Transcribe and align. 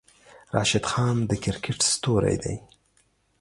راشد 0.55 0.85
خان 0.91 1.17
د 1.29 1.31
کرکیټ 1.43 1.79
ستوری 1.91 2.35
دی. 2.43 2.55